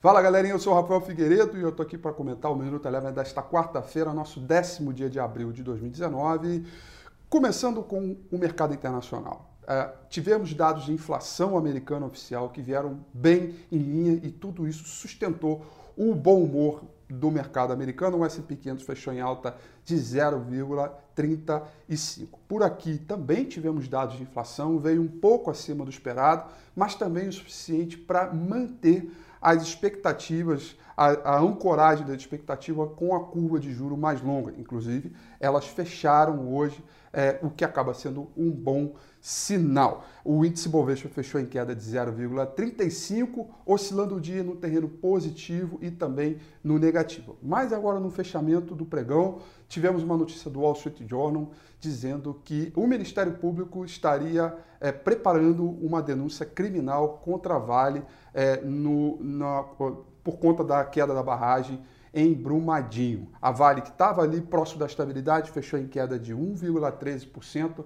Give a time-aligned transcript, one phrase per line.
[0.00, 2.86] Fala galerinha, eu sou o Rafael Figueiredo e eu tô aqui para comentar o Minuto
[2.86, 6.64] Eleven desta quarta-feira, nosso décimo dia de abril de 2019,
[7.28, 9.58] começando com o mercado internacional.
[9.64, 14.84] Uh, tivemos dados de inflação americana oficial que vieram bem em linha e tudo isso
[14.84, 15.66] sustentou
[15.96, 18.18] o bom humor do mercado americano.
[18.18, 22.28] O S&P 500 fechou em alta de 0,35.
[22.46, 27.26] Por aqui também tivemos dados de inflação, veio um pouco acima do esperado, mas também
[27.26, 29.10] o suficiente para manter
[29.40, 34.52] as expectativas, a, a, ancoragem da expectativa com a curva de juro mais longa.
[34.58, 40.04] Inclusive, elas fecharam hoje, é, o que acaba sendo um bom sinal.
[40.24, 45.88] O índice Bovespa fechou em queda de 0,35, oscilando o dia no terreno positivo e
[45.88, 47.38] também no negativo.
[47.40, 49.38] Mas agora no fechamento do pregão,
[49.68, 55.64] tivemos uma notícia do Wall Street Journal dizendo que o Ministério Público estaria é, preparando
[55.64, 58.02] uma denúncia criminal contra a Vale
[58.34, 59.64] é, no, na,
[60.28, 61.82] por conta da queda da barragem
[62.12, 63.30] em Brumadinho.
[63.40, 67.82] A Vale, que estava ali próximo da estabilidade, fechou em queda de 1,13%,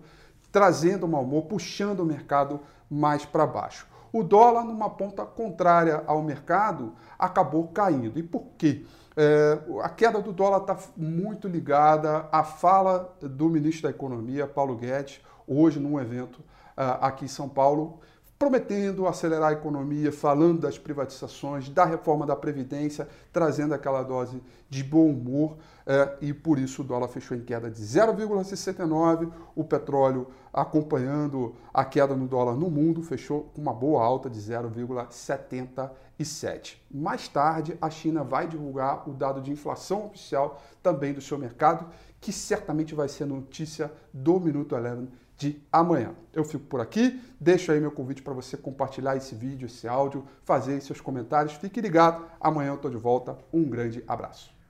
[0.50, 2.58] trazendo mau humor, puxando o mercado
[2.90, 3.86] mais para baixo.
[4.12, 8.18] O dólar, numa ponta contrária ao mercado, acabou caindo.
[8.18, 8.84] E por quê?
[9.16, 14.74] É, a queda do dólar está muito ligada à fala do ministro da Economia, Paulo
[14.74, 18.00] Guedes, hoje num evento uh, aqui em São Paulo,
[18.42, 24.82] prometendo acelerar a economia, falando das privatizações, da reforma da Previdência, trazendo aquela dose de
[24.82, 30.26] bom humor, é, e por isso o dólar fechou em queda de 0,69, o petróleo
[30.52, 36.78] acompanhando a queda no dólar no mundo, fechou com uma boa alta de 0,77.
[36.90, 41.86] Mais tarde, a China vai divulgar o dado de inflação oficial também do seu mercado,
[42.20, 46.14] que certamente vai ser notícia do Minuto Eleven de amanhã.
[46.32, 50.26] Eu fico por aqui, deixo aí meu convite para você compartilhar esse vídeo, esse áudio,
[50.44, 51.54] fazer seus comentários.
[51.54, 53.36] Fique ligado, amanhã eu estou de volta.
[53.52, 54.61] Um grande abraço.